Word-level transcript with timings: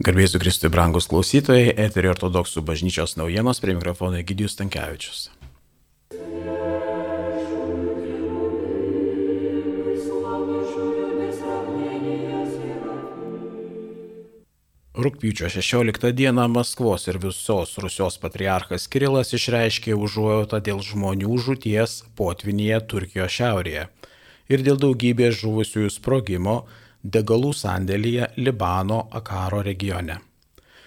Garbėsiu 0.00 0.38
Kristui, 0.40 0.70
brangus 0.72 1.04
klausytojai, 1.12 1.74
eterio 1.76 2.14
ortodoksų 2.14 2.62
bažnyčios 2.64 3.18
naujienos 3.20 3.58
prie 3.60 3.74
mikrofono 3.76 4.16
Egidijus 4.16 4.54
Tankievičius. 4.56 5.26
Rūpiučio 14.96 15.52
16 15.52 16.16
dieną 16.16 16.48
Maskvos 16.48 17.04
ir 17.12 17.20
visos 17.20 17.76
Rusijos 17.84 18.16
patriarchas 18.24 18.88
Kirilas 18.88 19.36
išreiškė 19.36 19.92
užuojautą 20.00 20.64
dėl 20.64 20.80
žmonių 20.80 21.36
žūties 21.44 22.02
potvinėje 22.16 22.80
Turkijos 22.88 23.36
šiaurėje 23.36 23.90
ir 24.48 24.64
dėl 24.64 24.80
daugybės 24.80 25.42
žuvusiųjų 25.44 25.92
sprogimo 25.92 26.62
degalų 27.02 27.52
sandėlyje 27.56 28.32
Libano 28.36 29.06
Akaro 29.10 29.62
regione. 29.62 30.18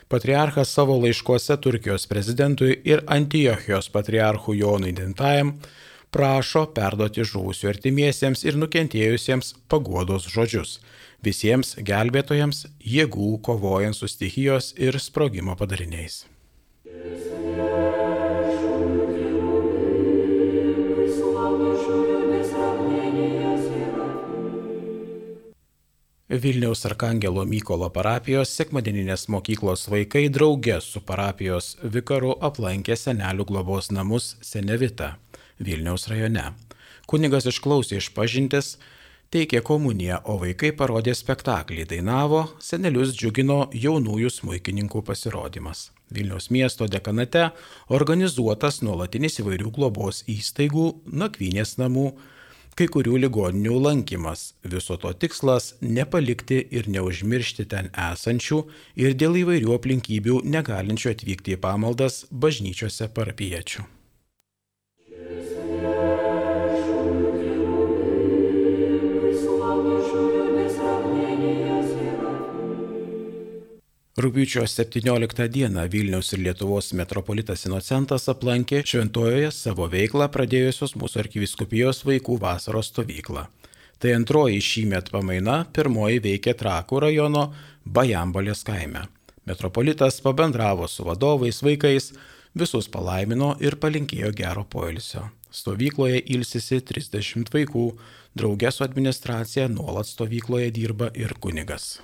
Patriarchas 0.09 0.69
savo 0.69 0.99
laiškuose 1.01 1.57
Turkijos 1.57 2.05
prezidentui 2.07 2.75
ir 2.85 3.01
Antiochijos 3.07 3.89
patriarchui 3.89 4.59
Jonui 4.59 4.91
Dintajam 4.93 5.55
prašo 6.13 6.67
perduoti 6.75 7.25
žuvusių 7.25 7.71
artimiesiems 7.71 8.43
ir 8.45 8.59
nukentėjusiems 8.61 9.55
paguodos 9.71 10.29
žodžius 10.29 10.77
visiems 11.25 11.73
gelbėtojams 11.81 12.67
jėgų 12.95 13.31
kovojant 13.47 13.97
su 13.97 14.11
stichijos 14.11 14.73
ir 14.77 14.99
sprogimo 14.99 15.57
padariniais. 15.57 16.25
Vilniaus 26.41 26.81
Arkangelo 26.87 27.43
Mykolo 27.45 27.91
parapijos 27.93 28.49
sekmadieninės 28.57 29.27
mokyklos 29.29 29.83
vaikai 29.91 30.23
draugė 30.33 30.79
su 30.81 31.01
parapijos 31.05 31.75
vikaru 31.83 32.31
aplankė 32.47 32.95
senelių 32.97 33.45
globos 33.51 33.91
namus 33.93 34.31
Senevita 34.41 35.11
Vilniaus 35.61 36.07
rajone. 36.09 36.47
Kunigas 37.05 37.45
išklausė 37.51 37.99
išpažintis, 38.01 38.79
teikė 39.29 39.61
komuniją, 39.61 40.23
o 40.25 40.39
vaikai 40.41 40.73
parodė 40.73 41.13
spektaklį, 41.13 41.85
dainavo, 41.93 42.47
senelius 42.57 43.13
džiugino 43.13 43.67
jaunųjų 43.69 44.33
smūkininkų 44.33 45.05
pasirodymas. 45.05 45.91
Vilniaus 46.09 46.49
miesto 46.49 46.89
dekanate 46.89 47.51
organizuotas 47.93 48.81
nuolatinis 48.81 49.37
įvairių 49.43 49.69
globos 49.77 50.25
įstaigų, 50.25 50.89
nakvynės 51.13 51.77
namų, 51.77 52.15
kai 52.77 52.87
kurių 52.87 53.17
ligoninių 53.25 53.79
lankymas. 53.87 54.53
Viso 54.63 54.97
to 54.97 55.13
tikslas- 55.13 55.73
nepalikti 55.97 56.61
ir 56.71 56.89
neužmiršti 56.89 57.67
ten 57.69 57.89
esančių 57.93 58.63
ir 58.95 59.13
dėl 59.13 59.41
įvairių 59.43 59.75
aplinkybių 59.79 60.43
negalinčių 60.45 61.15
atvykti 61.15 61.57
į 61.57 61.61
pamaldas 61.65 62.25
bažnyčiose 62.31 63.09
parapiečių. 63.13 64.02
Rūpiučio 74.13 74.61
17 74.69 75.47
dieną 75.49 75.87
Vilniaus 75.89 76.27
ir 76.35 76.41
Lietuvos 76.45 76.91
metropolitas 76.93 77.63
Inocentas 77.65 78.27
aplankė 78.29 78.83
šventojoje 78.85 79.47
savo 79.49 79.87
veiklą 79.89 80.27
pradėjusios 80.35 80.93
mūsų 81.01 81.23
arkiviskupijos 81.23 82.03
vaikų 82.05 82.35
vasaros 82.43 82.91
stovyklą. 82.91 83.47
Tai 83.97 84.13
antroji 84.13 84.61
šįmet 84.61 85.09
pamaina, 85.09 85.57
pirmoji 85.73 86.21
veikė 86.27 86.53
Trakų 86.61 87.01
rajono 87.07 87.47
Bajambalės 87.89 88.61
kaime. 88.69 89.07
Metropolitas 89.49 90.21
pabendravo 90.21 90.85
su 90.85 91.09
vadovais, 91.09 91.65
vaikais, 91.65 92.13
visus 92.53 92.93
palaimino 92.93 93.55
ir 93.65 93.81
palinkėjo 93.81 94.29
gero 94.37 94.69
poilsio. 94.69 95.25
Stovykloje 95.49 96.21
ilsisi 96.37 96.83
30 96.85 97.49
vaikų, 97.49 97.89
draugė 98.37 98.69
su 98.69 98.85
administracija 98.85 99.71
nuolat 99.73 100.05
stovykloje 100.05 100.69
dirba 100.77 101.09
ir 101.17 101.33
kunigas. 101.41 101.95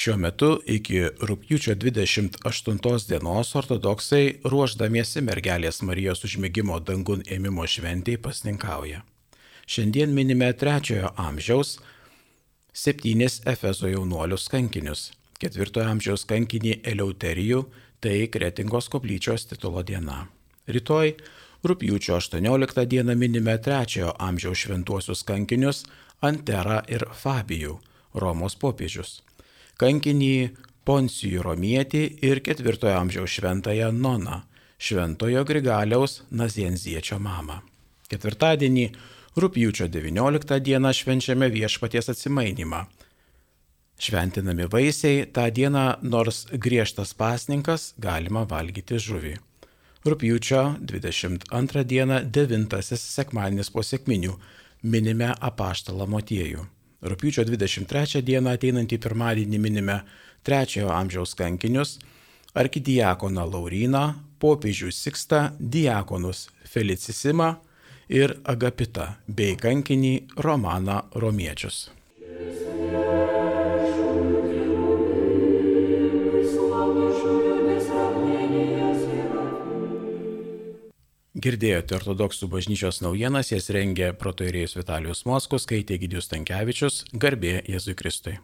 Šiuo 0.00 0.14
metu 0.16 0.54
iki 0.64 1.02
rūpjūčio 1.28 1.74
28 1.76 3.08
dienos 3.10 3.50
ortodoksai 3.60 4.38
ruoždamiesi 4.48 5.20
mergelės 5.26 5.82
Marijos 5.84 6.24
užmėgimo 6.24 6.78
dangun 6.80 7.20
ėmimo 7.28 7.66
šventėj 7.68 8.16
pasninkauja. 8.24 9.02
Šiandien 9.68 10.16
minime 10.16 10.48
trečiojo 10.56 11.12
amžiaus 11.20 11.74
septynis 12.72 13.42
Efezo 13.44 13.92
jaunuolius 13.92 14.48
kankinius. 14.48 15.10
Ketvirtojo 15.36 15.92
amžiaus 15.92 16.24
kankinį 16.32 16.78
Eleuterijų 16.94 17.66
tai 18.00 18.24
Kretingos 18.32 18.88
koplyčios 18.88 19.50
titulo 19.52 19.84
diena. 19.84 20.22
Rytoj 20.64 21.16
rūpjūčio 21.60 22.16
18 22.24 22.88
dieną 22.88 23.20
minime 23.20 23.60
trečiojo 23.60 24.16
amžiaus 24.16 24.64
šventuosius 24.64 25.28
kankinius 25.28 25.84
Anterą 26.24 26.86
ir 26.88 27.04
Fabijų, 27.12 27.82
Romos 28.16 28.56
popiežius 28.56 29.20
kankinį 29.80 30.34
Poncijų 30.84 31.44
Romietį 31.44 32.02
ir 32.26 32.40
ketvirtojo 32.44 32.96
amžiaus 32.98 33.32
šventąją 33.36 33.90
Noną, 33.96 34.40
šventojo 34.80 35.44
Grigaliaus 35.48 36.22
Nazienziečio 36.30 37.20
mamą. 37.22 37.60
Ketvirtadienį, 38.10 38.86
rūpjūčio 39.40 39.86
19 39.92 40.58
dieną 40.66 40.92
švenčiame 40.96 41.48
viešpaties 41.52 42.10
atsimainimą. 42.12 42.80
Šventinami 44.00 44.66
vaisiai 44.72 45.26
tą 45.28 45.44
dieną, 45.52 45.84
nors 46.02 46.46
griežtas 46.50 47.12
pasninkas, 47.14 47.92
galima 48.00 48.46
valgyti 48.48 48.96
žuvį. 48.96 49.36
Rūpjūčio 50.08 50.64
22 50.88 51.84
dieną, 51.84 52.22
devintasis 52.24 53.04
sekmanis 53.14 53.68
po 53.70 53.84
sėkminių, 53.84 54.36
minime 54.82 55.34
apaštalą 55.36 56.08
motiejų. 56.08 56.64
Rūpiučio 57.00 57.46
23 57.48 58.20
dieną 58.20 58.52
ateinantį 58.58 58.98
pirmadienį 59.00 59.58
minime 59.58 60.00
trečiojo 60.44 60.90
amžiaus 60.92 61.32
kankinius- 61.38 61.98
arkidiakoną 62.60 63.46
Lauriną, 63.52 64.02
popiežių 64.40 64.92
Sikstą, 64.92 65.56
diakonus 65.60 66.48
Felicisimą 66.68 67.54
ir 68.08 68.36
Agapitą 68.44 69.14
bei 69.28 69.56
kankinį 69.56 70.14
Romaną 70.36 71.02
Romiečius. 71.14 71.99
Girdėjote 81.40 81.94
ortodoksų 81.96 82.48
bažnyčios 82.52 82.98
naujienas, 83.00 83.52
jas 83.54 83.70
rengė 83.72 84.10
protoirėjus 84.20 84.76
Vitalijus 84.76 85.24
Moskus, 85.30 85.64
skaitė 85.64 85.96
Gidijus 86.02 86.28
Tankievičius, 86.28 87.04
garbė 87.16 87.60
Jėzui 87.70 87.96
Kristui. 87.96 88.36